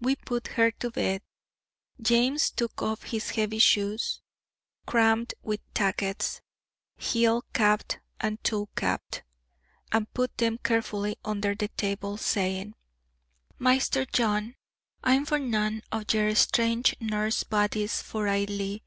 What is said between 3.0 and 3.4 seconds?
his